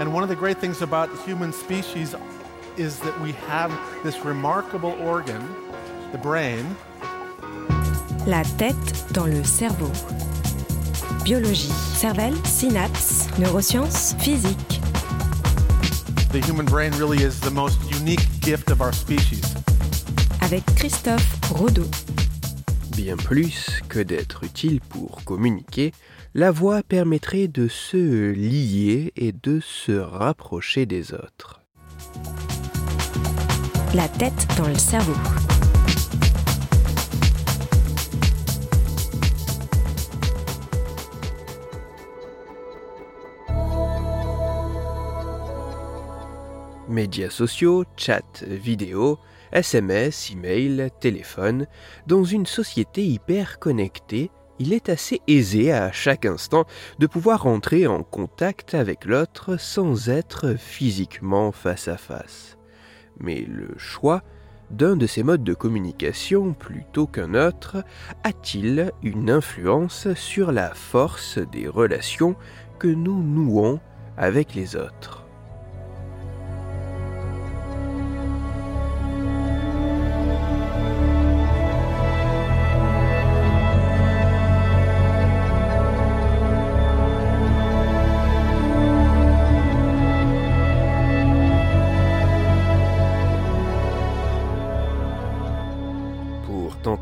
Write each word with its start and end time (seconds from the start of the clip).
And 0.00 0.12
one 0.12 0.22
of 0.22 0.28
the 0.28 0.36
great 0.36 0.58
things 0.58 0.82
about 0.82 1.08
human 1.24 1.52
species 1.52 2.14
is 2.76 2.98
that 3.00 3.20
we 3.20 3.32
have 3.32 3.70
this 4.02 4.24
remarkable 4.24 4.92
organ, 5.00 5.42
the 6.10 6.18
brain. 6.18 6.64
La 8.26 8.42
tête 8.58 9.12
dans 9.12 9.26
le 9.26 9.44
cerveau. 9.44 9.90
Biologie, 11.24 11.72
cervelle, 11.94 12.34
synapses, 12.44 13.28
neurosciences, 13.38 14.14
physique. 14.18 14.80
The 16.32 16.40
human 16.40 16.66
brain 16.66 16.92
really 16.92 17.22
is 17.22 17.38
the 17.40 17.50
most 17.50 17.78
unique 17.90 18.26
gift 18.40 18.70
of 18.70 18.80
our 18.80 18.92
species. 18.92 19.54
Avec 20.40 20.64
Christophe 20.76 21.38
Rodeau. 21.50 21.88
Bien 22.96 23.16
plus 23.16 23.82
que 23.88 24.00
d'être 24.00 24.44
utile 24.44 24.80
pour 24.80 25.22
communiquer, 25.24 25.92
la 26.34 26.50
voix 26.50 26.82
permettrait 26.82 27.46
de 27.46 27.68
se 27.68 28.30
lier 28.30 29.12
et 29.16 29.32
de 29.32 29.60
se 29.60 29.92
rapprocher 29.92 30.86
des 30.86 31.12
autres. 31.12 31.60
La 33.94 34.08
tête 34.08 34.46
dans 34.56 34.68
le 34.68 34.78
cerveau. 34.78 35.12
Médias 46.88 47.30
sociaux, 47.30 47.84
chat, 47.96 48.42
vidéo, 48.46 49.18
SMS, 49.52 50.30
email, 50.30 50.88
téléphone, 51.00 51.66
dans 52.06 52.24
une 52.24 52.46
société 52.46 53.04
hyper 53.04 53.58
connectée, 53.58 54.30
il 54.58 54.72
est 54.72 54.88
assez 54.88 55.20
aisé 55.26 55.72
à 55.72 55.92
chaque 55.92 56.26
instant 56.26 56.64
de 56.98 57.06
pouvoir 57.06 57.46
entrer 57.46 57.86
en 57.86 58.02
contact 58.02 58.74
avec 58.74 59.04
l'autre 59.04 59.56
sans 59.56 60.08
être 60.08 60.54
physiquement 60.54 61.52
face 61.52 61.88
à 61.88 61.96
face. 61.96 62.56
Mais 63.18 63.40
le 63.40 63.76
choix 63.76 64.22
d'un 64.70 64.96
de 64.96 65.06
ces 65.06 65.22
modes 65.22 65.44
de 65.44 65.54
communication 65.54 66.54
plutôt 66.54 67.06
qu'un 67.06 67.34
autre 67.34 67.84
a-t-il 68.24 68.90
une 69.02 69.30
influence 69.30 70.12
sur 70.14 70.50
la 70.50 70.72
force 70.74 71.38
des 71.38 71.68
relations 71.68 72.36
que 72.78 72.88
nous 72.88 73.22
nouons 73.22 73.80
avec 74.16 74.54
les 74.54 74.76
autres? 74.76 75.21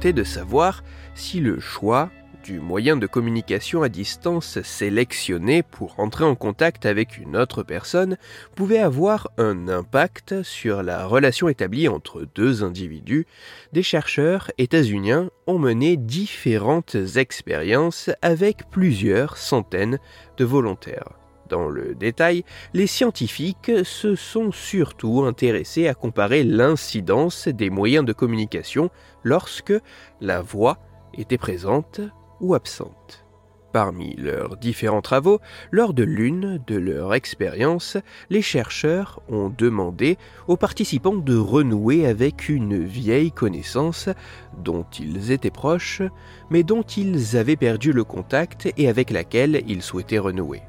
De 0.00 0.24
savoir 0.24 0.82
si 1.14 1.40
le 1.40 1.60
choix 1.60 2.10
du 2.42 2.58
moyen 2.58 2.96
de 2.96 3.06
communication 3.06 3.82
à 3.82 3.90
distance 3.90 4.62
sélectionné 4.62 5.62
pour 5.62 6.00
entrer 6.00 6.24
en 6.24 6.34
contact 6.34 6.86
avec 6.86 7.18
une 7.18 7.36
autre 7.36 7.62
personne 7.62 8.16
pouvait 8.54 8.78
avoir 8.78 9.30
un 9.36 9.68
impact 9.68 10.42
sur 10.42 10.82
la 10.82 11.06
relation 11.06 11.50
établie 11.50 11.86
entre 11.86 12.26
deux 12.34 12.64
individus, 12.64 13.26
des 13.74 13.82
chercheurs 13.82 14.50
états-uniens 14.56 15.28
ont 15.46 15.58
mené 15.58 15.98
différentes 15.98 16.96
expériences 17.16 18.08
avec 18.22 18.70
plusieurs 18.70 19.36
centaines 19.36 19.98
de 20.38 20.44
volontaires. 20.46 21.19
Dans 21.50 21.68
le 21.68 21.96
détail, 21.96 22.44
les 22.74 22.86
scientifiques 22.86 23.72
se 23.82 24.14
sont 24.14 24.52
surtout 24.52 25.24
intéressés 25.24 25.88
à 25.88 25.94
comparer 25.94 26.44
l'incidence 26.44 27.48
des 27.48 27.70
moyens 27.70 28.04
de 28.04 28.12
communication 28.12 28.88
lorsque 29.24 29.74
la 30.20 30.42
voix 30.42 30.78
était 31.12 31.38
présente 31.38 32.00
ou 32.40 32.54
absente. 32.54 33.24
Parmi 33.72 34.14
leurs 34.16 34.56
différents 34.56 35.00
travaux, 35.00 35.40
lors 35.72 35.92
de 35.92 36.04
l'une 36.04 36.62
de 36.68 36.76
leurs 36.76 37.14
expériences, 37.14 37.96
les 38.28 38.42
chercheurs 38.42 39.20
ont 39.28 39.48
demandé 39.48 40.18
aux 40.46 40.56
participants 40.56 41.16
de 41.16 41.36
renouer 41.36 42.06
avec 42.06 42.48
une 42.48 42.84
vieille 42.84 43.32
connaissance 43.32 44.08
dont 44.56 44.86
ils 44.98 45.32
étaient 45.32 45.50
proches, 45.50 46.02
mais 46.48 46.62
dont 46.62 46.82
ils 46.82 47.36
avaient 47.36 47.56
perdu 47.56 47.92
le 47.92 48.04
contact 48.04 48.72
et 48.76 48.88
avec 48.88 49.10
laquelle 49.10 49.62
ils 49.66 49.82
souhaitaient 49.82 50.18
renouer. 50.18 50.62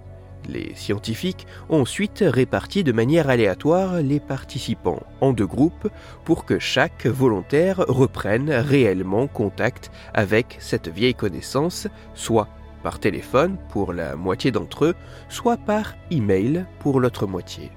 Les 0.48 0.74
scientifiques 0.76 1.46
ont 1.70 1.82
ensuite 1.82 2.24
réparti 2.26 2.84
de 2.84 2.92
manière 2.92 3.30
aléatoire 3.30 4.02
les 4.02 4.20
participants 4.20 5.04
en 5.22 5.34
deux 5.34 5.46
groupes 5.46 5.88
pour 6.26 6.46
que 6.46 6.60
chaque 6.60 7.06
volontaire 7.06 7.78
reprenne 7.88 8.52
réellement 8.52 9.28
contact 9.28 9.92
avec 10.14 10.58
cette 10.60 10.88
vieille 10.88 11.16
connaissance, 11.16 11.88
soit 12.16 12.48
par 12.84 13.00
téléphone 13.00 13.58
pour 13.70 13.94
la 13.94 14.16
moitié 14.16 14.52
d'entre 14.52 14.86
eux, 14.86 14.96
soit 15.30 15.58
par 15.58 15.96
email 16.10 16.66
pour 16.80 17.00
l'autre 17.00 17.28
moitié. 17.28 17.70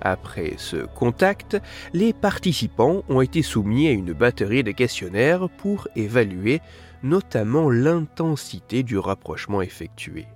Après 0.00 0.54
ce 0.58 0.76
contact, 0.76 1.60
les 1.92 2.12
participants 2.12 3.02
ont 3.08 3.20
été 3.20 3.42
soumis 3.42 3.88
à 3.88 3.92
une 3.92 4.12
batterie 4.12 4.62
de 4.62 4.72
questionnaires 4.72 5.48
pour 5.58 5.88
évaluer 5.96 6.60
notamment 7.02 7.70
l'intensité 7.70 8.82
du 8.82 8.98
rapprochement 8.98 9.62
effectué. 9.62 10.26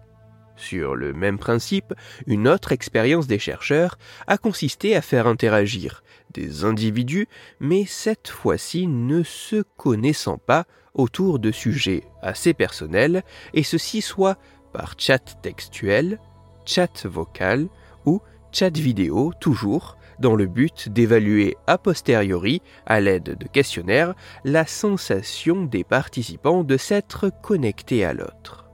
Sur 0.57 0.95
le 0.95 1.13
même 1.13 1.39
principe, 1.39 1.95
une 2.27 2.47
autre 2.47 2.73
expérience 2.73 3.27
des 3.27 3.39
chercheurs 3.39 3.99
a 4.27 4.39
consisté 4.39 4.95
à 4.95 5.03
faire 5.03 5.27
interagir 5.27 6.03
des 6.33 6.65
individus, 6.65 7.29
mais 7.61 7.85
cette 7.87 8.29
fois-ci 8.29 8.87
ne 8.87 9.23
se 9.23 9.63
connaissant 9.77 10.39
pas 10.39 10.67
autour 10.95 11.39
de 11.39 11.51
sujets 11.51 12.05
assez 12.21 12.55
personnels, 12.55 13.23
et 13.55 13.63
ceci 13.63 14.03
soit 14.03 14.39
par 14.73 14.95
chat 14.99 15.41
textuel, 15.43 16.19
chat 16.65 17.07
vocal 17.07 17.69
ou 18.05 18.21
chat 18.53 18.77
vidéo 18.77 19.33
toujours, 19.41 19.97
dans 20.19 20.37
le 20.37 20.47
but 20.47 20.89
d'évaluer 20.89 21.57
a 21.67 21.79
posteriori, 21.79 22.63
à 22.87 23.01
l'aide 23.01 23.37
de 23.37 23.49
questionnaires, 23.49 24.15
la 24.45 24.67
sensation 24.67 25.65
des 25.65 25.85
participants 25.85 26.63
de 26.63 26.77
s'être 26.77 27.31
connectés 27.43 28.05
à 28.05 28.13
l'autre. 28.13 28.71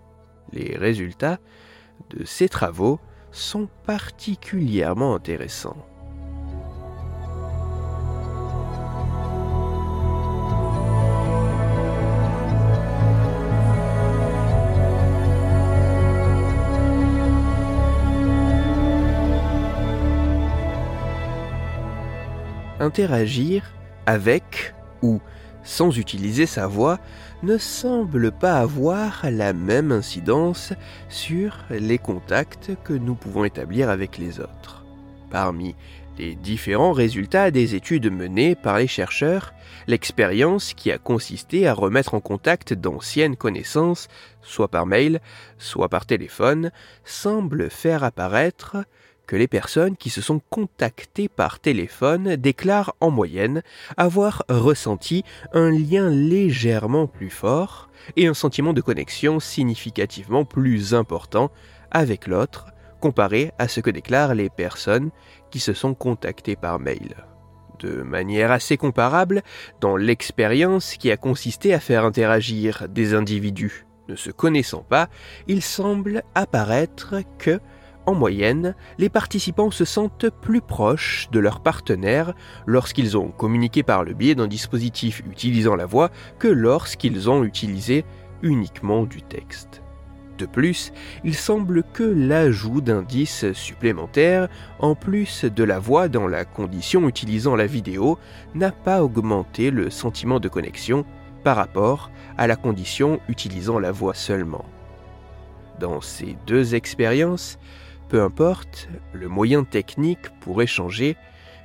Les 0.53 0.77
résultats 0.77 1.39
de 2.11 2.25
ces 2.25 2.49
travaux 2.49 2.99
sont 3.33 3.69
particulièrement 3.87 5.15
intéressants. 5.15 5.77
Interagir 22.81 23.65
avec 24.07 24.75
ou 25.03 25.21
sans 25.69 25.99
utiliser 25.99 26.47
sa 26.47 26.67
voix, 26.67 26.99
ne 27.43 27.59
semble 27.59 28.33
pas 28.33 28.55
avoir 28.55 29.27
la 29.31 29.53
même 29.53 29.93
incidence 29.93 30.73
sur 31.11 31.59
les 31.69 31.99
contacts 31.99 32.71
que 32.85 32.95
nous 32.95 33.15
pouvons 33.15 33.45
établir 33.45 33.91
avec 33.91 34.17
les 34.17 34.41
autres. 34.41 34.87
Parmi 35.31 35.77
les 36.19 36.35
différents 36.35 36.93
résultats 36.93 37.51
des 37.51 37.75
études 37.75 38.11
menées 38.11 38.55
par 38.55 38.79
les 38.79 38.87
chercheurs, 38.87 39.53
l'expérience 39.87 40.73
qui 40.73 40.91
a 40.91 40.97
consisté 40.97 41.69
à 41.69 41.75
remettre 41.75 42.15
en 42.15 42.21
contact 42.21 42.73
d'anciennes 42.73 43.37
connaissances, 43.37 44.09
soit 44.41 44.69
par 44.69 44.87
mail, 44.87 45.21
soit 45.59 45.91
par 45.91 46.07
téléphone, 46.07 46.73
semble 47.05 47.69
faire 47.69 48.05
apparaître 48.05 48.79
que 49.29 49.37
les 49.37 49.47
personnes 49.47 49.97
qui 49.97 50.11
se 50.11 50.23
sont 50.23 50.41
contactées 50.51 51.29
par 51.29 51.61
téléphone 51.61 52.35
déclarent 52.35 52.97
en 53.01 53.11
moyenne 53.11 53.63
avoir 53.97 54.43
ressenti 54.49 55.23
un 55.53 55.71
lien 55.71 56.09
légèrement 56.09 57.07
plus 57.07 57.31
fort 57.31 57.91
et 58.17 58.27
un 58.27 58.35
sentiment 58.35 58.73
de 58.73 58.81
connexion 58.81 59.39
significativement 59.39 60.45
plus 60.45 60.95
important 60.95 61.53
avec 61.91 62.27
l'autre 62.27 62.73
comparé 63.01 63.53
à 63.59 63.69
ce 63.69 63.81
que 63.81 63.91
déclarent 63.91 64.35
les 64.35 64.51
personnes 64.51 65.11
qui 65.51 65.61
se 65.61 65.75
sont 65.75 65.95
contactées 65.95 66.57
par 66.57 66.81
mail. 66.81 67.15
De 67.79 68.03
manière 68.03 68.51
assez 68.51 68.77
comparable, 68.77 69.43
dans 69.81 69.97
l'expérience 69.97 70.97
qui 70.97 71.13
a 71.13 71.17
consisté 71.17 71.75
à 71.75 71.81
faire 71.81 72.05
interagir 72.05 72.89
des 72.89 73.15
individus 73.15 73.87
ne 74.09 74.17
se 74.17 74.31
connaissant 74.31 74.83
pas, 74.83 75.09
il 75.47 75.63
semble 75.63 76.23
apparaître 76.35 77.17
que 77.39 77.61
en 78.09 78.15
moyenne, 78.15 78.75
les 78.97 79.11
participants 79.11 79.71
se 79.71 79.85
sentent 79.85 80.31
plus 80.31 80.63
proches 80.63 81.29
de 81.31 81.39
leur 81.41 81.61
partenaire 81.61 82.33
lorsqu'ils 82.67 83.19
ont 83.19 83.29
communiqué 83.29 83.83
par 83.83 84.03
le 84.03 84.15
biais 84.15 84.35
d'un 84.35 84.47
dispositif 84.47 85.23
utilisant 85.31 85.77
la 85.77 85.85
voix 85.85 86.11
que 86.39 86.49
lorsqu'ils 86.49 87.29
ont 87.29 87.45
utilisé 87.45 88.07
uniquement 88.43 89.05
du 89.05 89.21
texte. 89.21 89.83
De 90.39 90.47
plus, 90.47 90.91
il 91.23 91.35
semble 91.35 91.83
que 91.83 92.03
l'ajout 92.03 92.81
d'indices 92.81 93.53
supplémentaires, 93.53 94.49
en 94.79 94.95
plus 94.95 95.45
de 95.45 95.65
la 95.65 95.79
voix 95.79 96.09
dans 96.09 96.29
la 96.29 96.47
condition 96.47 97.09
utilisant 97.09 97.57
la 97.57 97.67
vidéo, 97.67 98.19
n'a 98.55 98.73
pas 98.73 99.03
augmenté 99.03 99.71
le 99.71 99.91
sentiment 99.91 100.41
de 100.41 100.49
connexion 100.49 101.05
par 101.45 101.57
rapport 101.57 102.11
à 102.39 102.47
la 102.47 102.57
condition 102.57 103.21
utilisant 103.29 103.79
la 103.79 103.93
voix 103.93 104.15
seulement. 104.15 104.65
Dans 105.79 106.01
ces 106.01 106.37
deux 106.47 106.75
expériences, 106.75 107.59
peu 108.09 108.23
importe 108.23 108.89
le 109.13 109.29
moyen 109.29 109.65
technique 109.65 110.31
pour 110.41 110.63
échanger, 110.63 111.17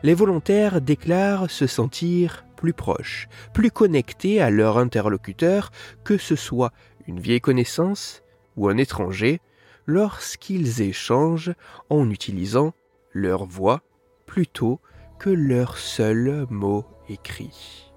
les 0.04 0.13
volontaires 0.13 0.81
déclarent 0.81 1.50
se 1.50 1.68
sentir 1.68 2.45
plus 2.57 2.74
proches, 2.74 3.28
plus 3.54 3.72
connectés 3.72 4.42
à 4.42 4.50
leur 4.50 4.78
interlocuteur, 4.78 5.72
que 6.04 6.18
ce 6.18 6.36
soit 6.36 6.74
une 7.07 7.19
vieille 7.19 7.42
connaissance 7.42 8.24
ou 8.57 8.68
un 8.68 8.78
étranger, 8.78 9.40
lorsqu'ils 9.86 10.81
échangent 10.81 11.54
en 11.90 12.10
utilisant 12.10 12.74
leur 13.12 13.45
voix 13.45 13.81
plutôt 14.25 14.80
que 15.19 15.30
leur 15.30 15.78
seul 15.78 16.45
mot 16.50 16.86
écrit. 17.10 17.92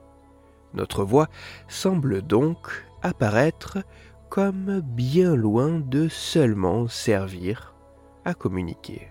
Notre 0.75 1.05
voix 1.05 1.29
semble 1.69 2.23
donc 2.23 2.85
apparaître 3.03 3.79
comme 4.29 4.81
bien 4.81 5.35
loin 5.35 5.81
de 5.81 6.09
seulement 6.09 6.89
servir 6.89 7.76
à 8.27 8.35
communiquer. 8.35 9.09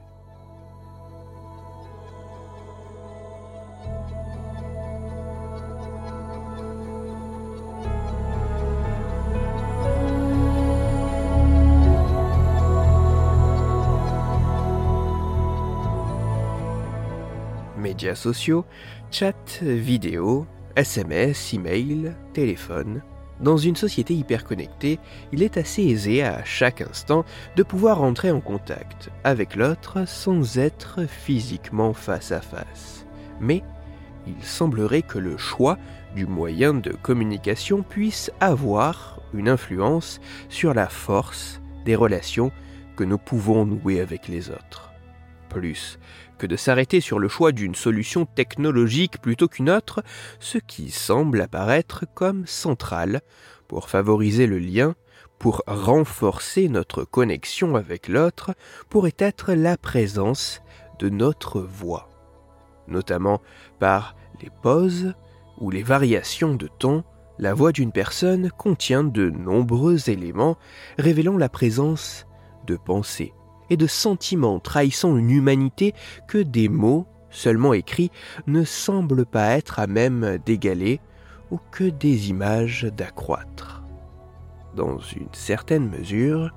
Médias 17.78 18.16
sociaux, 18.16 18.66
chat 19.12 19.62
vidéo, 19.62 20.46
SMS, 20.76 21.54
email, 21.54 22.14
téléphone, 22.34 23.02
dans 23.42 23.58
une 23.58 23.76
société 23.76 24.14
hyper 24.14 24.46
connectée, 24.46 25.00
il 25.32 25.44
est 25.44 25.58
assez 25.58 25.84
aisé 25.84 26.24
à 26.24 26.44
chaque 26.46 26.82
instant 26.82 27.26
de 27.56 27.64
pouvoir 27.64 28.02
entrer 28.02 28.32
en 28.32 28.40
contact 28.40 29.10
avec 29.24 29.56
l'autre 29.56 30.08
sans 30.08 30.58
être 30.58 31.06
physiquement 31.08 31.94
face 31.94 32.32
à 32.32 32.42
face. 32.42 33.06
Mais 33.40 33.64
il 34.28 34.44
semblerait 34.44 35.02
que 35.02 35.20
le 35.20 35.38
choix 35.38 35.78
du 36.16 36.26
moyen 36.26 36.74
de 36.74 36.92
communication 36.92 37.84
puisse 37.84 38.32
avoir 38.40 39.20
une 39.34 39.50
influence 39.50 40.22
sur 40.50 40.74
la 40.74 40.88
force 40.88 41.62
des 41.84 41.96
relations 41.96 42.52
que 42.96 43.04
nous 43.04 43.18
pouvons 43.18 43.66
nouer 43.66 44.00
avec 44.00 44.28
les 44.28 44.50
autres. 44.50 44.85
Plus 45.56 46.00
que 46.38 46.48
de 46.48 46.58
s'arrêter 46.58 47.00
sur 47.00 47.18
le 47.18 47.30
choix 47.30 47.54
d'une 47.54 47.76
solution 47.76 48.26
technologique 48.26 49.22
plutôt 49.22 49.48
qu'une 49.48 49.70
autre, 49.70 50.04
ce 50.42 50.58
qui 50.58 50.92
semble 50.92 51.40
apparaître 51.40 52.04
comme 52.14 52.46
central 52.46 53.22
pour 53.70 53.90
favoriser 53.90 54.48
le 54.48 54.60
lien, 54.60 54.96
pour 55.40 55.64
renforcer 55.66 56.68
notre 56.68 57.06
connexion 57.06 57.78
avec 57.78 58.10
l'autre, 58.10 58.54
pourrait 58.90 59.16
être 59.18 59.54
la 59.54 59.78
présence 59.78 60.62
de 61.00 61.08
notre 61.08 61.62
voix, 61.62 62.10
notamment 62.90 63.42
par 63.80 64.18
les 64.42 64.50
pauses 64.62 65.14
ou 65.60 65.72
les 65.72 65.84
variations 65.84 66.56
de 66.56 66.68
ton. 66.68 67.06
La 67.40 67.54
voix 67.54 67.72
d'une 67.72 67.94
personne 67.94 68.52
contient 68.52 69.06
de 69.06 69.30
nombreux 69.30 70.10
éléments 70.10 70.58
révélant 70.98 71.38
la 71.38 71.48
présence 71.48 72.28
de 72.68 72.76
pensées, 72.76 73.34
et 73.70 73.78
de 73.78 73.88
sentiments 73.88 74.60
trahissant 74.60 75.18
une 75.18 75.32
humanité 75.32 75.94
que 76.28 76.38
des 76.38 76.70
mots, 76.70 77.06
seulement 77.30 77.74
écrits, 77.74 78.12
ne 78.48 78.64
semblent 78.64 79.26
pas 79.26 79.50
être 79.52 79.80
à 79.80 79.88
même 79.88 80.38
d'égaler 80.46 81.00
ou 81.52 81.60
que 81.72 81.84
des 81.84 82.30
images 82.30 82.84
d'accroître. 82.96 83.84
Dans 84.76 85.00
une 85.00 85.30
certaine 85.32 85.90
mesure, 85.90 86.54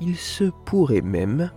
il 0.00 0.16
se 0.16 0.44
pourrait 0.64 1.00
même 1.00 1.50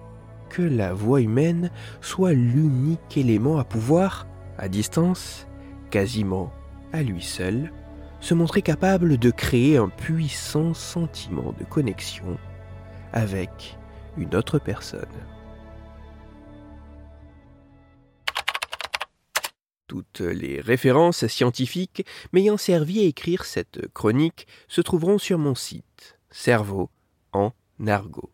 que 0.49 0.61
la 0.61 0.93
voix 0.93 1.21
humaine 1.21 1.69
soit 2.01 2.33
l'unique 2.33 3.17
élément 3.17 3.57
à 3.57 3.65
pouvoir, 3.65 4.27
à 4.57 4.69
distance, 4.69 5.47
quasiment 5.89 6.51
à 6.93 7.03
lui 7.03 7.21
seul, 7.21 7.71
se 8.19 8.33
montrer 8.33 8.61
capable 8.61 9.17
de 9.17 9.31
créer 9.31 9.77
un 9.77 9.89
puissant 9.89 10.73
sentiment 10.73 11.53
de 11.59 11.65
connexion 11.65 12.37
avec 13.13 13.76
une 14.17 14.35
autre 14.35 14.59
personne. 14.59 15.05
Toutes 19.87 20.19
les 20.19 20.59
références 20.59 21.27
scientifiques 21.27 22.05
m'ayant 22.33 22.57
servi 22.57 22.99
à 22.99 23.03
écrire 23.03 23.45
cette 23.45 23.87
chronique 23.93 24.47
se 24.67 24.81
trouveront 24.81 25.17
sur 25.17 25.37
mon 25.37 25.55
site, 25.55 26.17
Cerveau 26.29 26.89
en 27.31 27.51
argot. 27.87 28.31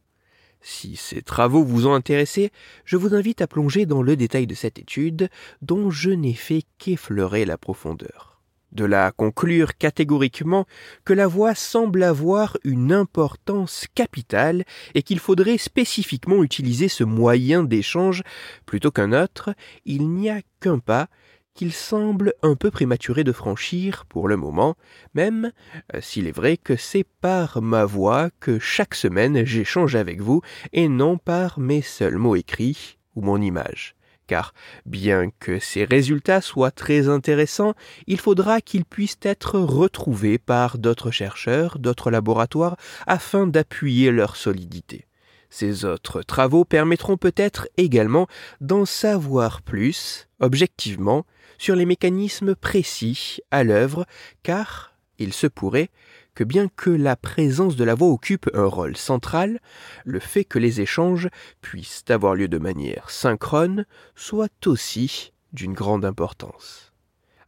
Si 0.62 0.96
ces 0.96 1.22
travaux 1.22 1.64
vous 1.64 1.88
ont 1.88 1.94
intéressé, 1.94 2.52
je 2.86 2.98
vous 2.98 3.14
invite 3.14 3.42
à 3.42 3.48
plonger 3.48 3.86
dans 3.86 4.02
le 4.02 4.16
détail 4.16 4.48
de 4.48 4.56
cette 4.56 4.80
étude 4.80 5.30
dont 5.62 5.92
je 5.92 6.10
n'ai 6.10 6.34
fait 6.34 6.64
qu'effleurer 6.80 7.46
la 7.46 7.58
profondeur 7.58 8.33
de 8.74 8.86
la 8.86 9.12
conclure 9.12 9.78
catégoriquement 9.78 10.66
que 11.06 11.14
la 11.14 11.28
voix 11.28 11.56
semble 11.56 12.04
avoir 12.04 12.58
une 12.64 12.92
importance 12.92 13.86
capitale 13.96 14.64
et 14.96 15.04
qu'il 15.04 15.20
faudrait 15.20 15.58
spécifiquement 15.58 16.44
utiliser 16.44 16.88
ce 16.88 17.04
moyen 17.04 17.64
d'échange 17.64 18.24
plutôt 18.66 18.92
qu'un 18.92 19.14
autre, 19.14 19.54
il 19.86 20.10
n'y 20.10 20.30
a 20.30 20.42
qu'un 20.60 20.80
pas 20.80 21.08
qu'il 21.54 21.72
semble 21.72 22.34
un 22.42 22.56
peu 22.56 22.72
prématuré 22.72 23.24
de 23.24 23.32
franchir 23.32 24.06
pour 24.08 24.28
le 24.28 24.38
moment, 24.38 24.76
même 25.14 25.52
euh, 25.94 26.00
s'il 26.02 26.28
est 26.28 26.32
vrai 26.32 26.58
que 26.58 26.76
c'est 26.76 27.06
par 27.22 27.62
ma 27.62 27.86
voix 27.86 28.30
que 28.40 28.60
chaque 28.60 28.96
semaine 28.96 29.46
j'échange 29.46 29.96
avec 29.96 30.20
vous 30.20 30.42
et 30.72 30.88
non 30.88 31.18
par 31.18 31.60
mes 31.60 31.82
seuls 31.82 32.18
mots 32.18 32.36
écrits 32.36 32.98
ou 33.16 33.22
mon 33.22 33.40
image 33.40 33.96
car 34.34 34.56
bien 34.88 35.30
que 35.30 35.60
ces 35.60 35.84
résultats 35.84 36.42
soient 36.42 36.72
très 36.72 37.08
intéressants, 37.08 37.76
il 38.08 38.20
faudra 38.20 38.62
qu'ils 38.62 38.84
puissent 38.84 39.20
être 39.22 39.60
retrouvés 39.60 40.40
par 40.40 40.80
d'autres 40.80 41.12
chercheurs, 41.12 41.78
d'autres 41.78 42.10
laboratoires, 42.10 42.76
afin 43.06 43.46
d'appuyer 43.46 44.10
leur 44.10 44.36
solidité. 44.36 45.06
Ces 45.52 45.86
autres 45.86 46.24
travaux 46.24 46.66
permettront 46.66 47.16
peut-être 47.16 47.68
également 47.78 48.26
d'en 48.60 48.86
savoir 48.86 49.62
plus, 49.62 50.28
objectivement, 50.40 51.28
sur 51.60 51.76
les 51.76 51.86
mécanismes 51.86 52.56
précis 52.56 53.38
à 53.52 53.64
l'œuvre, 53.64 54.08
car 54.42 54.96
il 55.20 55.32
se 55.32 55.46
pourrait 55.46 55.92
que 56.36 56.44
bien 56.44 56.68
que 56.76 56.90
la 56.90 57.16
présence 57.16 57.76
de 57.76 57.84
la 57.84 57.96
voix 57.96 58.10
occupe 58.10 58.50
un 58.54 58.66
rôle 58.66 58.98
central, 58.98 59.60
le 60.06 60.20
fait 60.20 60.46
que 60.46 60.60
les 60.60 60.82
échanges 60.82 61.30
puissent 61.62 62.04
avoir 62.10 62.36
lieu 62.36 62.48
de 62.48 62.58
manière 62.58 63.10
synchrone 63.10 63.86
soit 64.16 64.68
aussi 64.68 65.34
d'une 65.52 65.74
grande 65.74 66.06
importance. 66.06 66.92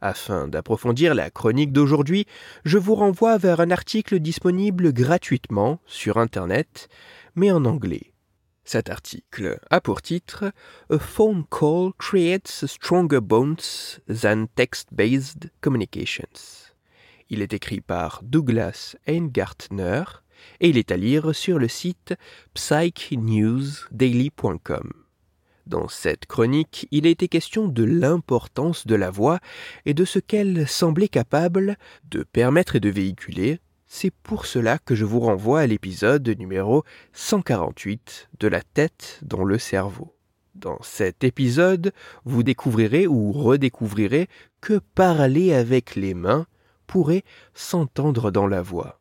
Afin 0.00 0.46
d'approfondir 0.46 1.14
la 1.14 1.30
chronique 1.30 1.72
d'aujourd'hui, 1.72 2.26
je 2.64 2.78
vous 2.78 2.94
renvoie 2.94 3.38
vers 3.38 3.60
un 3.60 3.70
article 3.70 4.20
disponible 4.20 4.92
gratuitement 4.92 5.80
sur 5.86 6.18
Internet, 6.18 6.88
mais 7.34 7.50
en 7.50 7.64
anglais. 7.64 8.12
Cet 8.64 8.90
article 8.90 9.60
a 9.70 9.80
pour 9.80 10.02
titre 10.02 10.52
A 10.90 10.98
phone 10.98 11.44
call 11.50 11.92
creates 11.98 12.66
stronger 12.66 13.20
bonds 13.20 14.00
than 14.08 14.46
text-based 14.56 15.50
communications. 15.60 16.65
Il 17.28 17.42
est 17.42 17.52
écrit 17.52 17.80
par 17.80 18.20
Douglas 18.22 18.94
Eingartner 19.08 20.04
et 20.60 20.68
il 20.68 20.78
est 20.78 20.92
à 20.92 20.96
lire 20.96 21.34
sur 21.34 21.58
le 21.58 21.66
site 21.66 22.14
psychnewsdaily.com. 22.54 24.92
Dans 25.66 25.88
cette 25.88 26.26
chronique, 26.26 26.86
il 26.92 27.04
a 27.06 27.10
été 27.10 27.26
question 27.26 27.66
de 27.66 27.82
l'importance 27.82 28.86
de 28.86 28.94
la 28.94 29.10
voix 29.10 29.40
et 29.84 29.94
de 29.94 30.04
ce 30.04 30.20
qu'elle 30.20 30.68
semblait 30.68 31.08
capable 31.08 31.76
de 32.08 32.22
permettre 32.22 32.76
et 32.76 32.80
de 32.80 32.90
véhiculer. 32.90 33.58
C'est 33.88 34.12
pour 34.12 34.46
cela 34.46 34.78
que 34.78 34.94
je 34.94 35.04
vous 35.04 35.18
renvoie 35.18 35.58
à 35.60 35.66
l'épisode 35.66 36.28
numéro 36.38 36.84
148 37.12 38.28
de 38.38 38.46
la 38.46 38.62
tête 38.62 39.18
dans 39.22 39.42
le 39.42 39.58
cerveau. 39.58 40.14
Dans 40.54 40.78
cet 40.82 41.24
épisode, 41.24 41.92
vous 42.24 42.44
découvrirez 42.44 43.08
ou 43.08 43.32
redécouvrirez 43.32 44.28
que 44.60 44.78
parler 44.94 45.52
avec 45.52 45.96
les 45.96 46.14
mains 46.14 46.46
pourrait 46.86 47.24
s'entendre 47.54 48.30
dans 48.30 48.46
la 48.46 48.62
voix. 48.62 49.00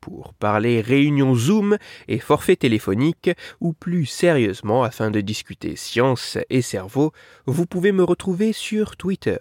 Pour 0.00 0.32
parler 0.34 0.80
réunion 0.80 1.34
Zoom 1.34 1.76
et 2.08 2.18
forfait 2.18 2.56
téléphonique, 2.56 3.30
ou 3.60 3.74
plus 3.74 4.06
sérieusement 4.06 4.82
afin 4.82 5.10
de 5.10 5.20
discuter 5.20 5.76
science 5.76 6.38
et 6.48 6.62
cerveau, 6.62 7.12
vous 7.44 7.66
pouvez 7.66 7.92
me 7.92 8.02
retrouver 8.02 8.54
sur 8.54 8.96
Twitter, 8.96 9.36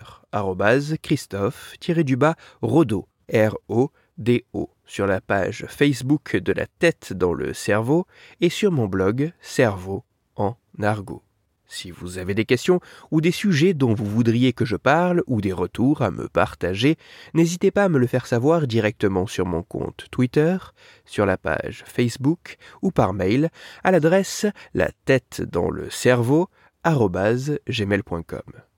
Christophe-Rodo, 1.02 3.08
R-O 3.34 3.92
D-O 4.20 4.70
sur 4.86 5.08
la 5.08 5.22
page 5.22 5.66
Facebook 5.70 6.36
de 6.36 6.52
la 6.52 6.68
tête 6.68 7.14
dans 7.14 7.34
le 7.34 7.54
cerveau 7.54 8.06
et 8.42 8.50
sur 8.50 8.72
mon 8.72 8.88
blog 8.88 9.32
Cerveau 9.40 10.04
en 10.36 10.58
argot. 10.82 11.24
Si 11.70 11.92
vous 11.92 12.18
avez 12.18 12.34
des 12.34 12.46
questions 12.46 12.82
ou 13.12 13.22
des 13.22 13.32
sujets 13.32 13.76
dont 13.76 13.94
vous 13.94 14.06
voudriez 14.06 14.54
que 14.54 14.66
je 14.66 14.76
parle 14.76 15.24
ou 15.28 15.40
des 15.40 15.54
retours 15.54 16.02
à 16.02 16.10
me 16.10 16.28
partager, 16.28 16.98
n'hésitez 17.36 17.70
pas 17.70 17.86
à 17.86 17.90
me 17.90 18.00
le 18.00 18.08
faire 18.08 18.26
savoir 18.26 18.66
directement 18.66 19.28
sur 19.28 19.46
mon 19.46 19.62
compte 19.62 20.08
Twitter, 20.12 20.58
sur 21.06 21.28
la 21.28 21.38
page 21.38 21.84
Facebook 21.86 22.58
ou 22.82 22.90
par 22.92 23.14
mail 23.14 23.50
à 23.84 23.92
l'adresse 23.92 24.48
la 24.74 24.90
tête 25.06 25.44
dans 25.44 25.70
le 25.70 25.92
cerveau 25.92 26.50
gmail.com. 26.86 28.69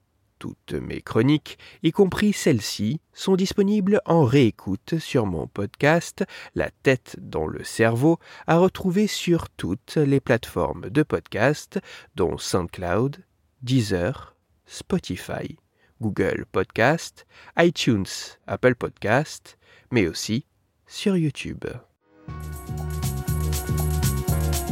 Toutes 0.41 0.73
mes 0.73 1.01
chroniques, 1.03 1.59
y 1.83 1.91
compris 1.91 2.33
celles-ci, 2.33 2.99
sont 3.13 3.35
disponibles 3.35 4.01
en 4.05 4.23
réécoute 4.23 4.97
sur 4.97 5.27
mon 5.27 5.45
podcast 5.45 6.23
La 6.55 6.71
tête 6.81 7.15
dans 7.19 7.45
le 7.45 7.63
cerveau, 7.63 8.17
à 8.47 8.57
retrouver 8.57 9.05
sur 9.05 9.49
toutes 9.51 9.97
les 9.97 10.19
plateformes 10.19 10.89
de 10.89 11.03
podcast, 11.03 11.79
dont 12.15 12.39
SoundCloud, 12.39 13.23
Deezer, 13.61 14.35
Spotify, 14.65 15.59
Google 16.01 16.45
Podcast, 16.51 17.27
iTunes, 17.59 18.09
Apple 18.47 18.73
Podcast, 18.73 19.59
mais 19.91 20.07
aussi 20.07 20.47
sur 20.87 21.17
YouTube. 21.17 21.65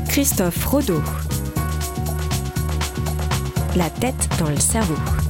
Christophe 0.07 0.65
Rodeau. 0.65 1.03
La 3.75 3.91
tête 3.91 4.27
dans 4.39 4.49
le 4.49 4.57
cerveau. 4.59 5.28